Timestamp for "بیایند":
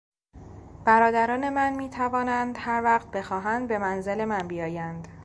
4.47-5.07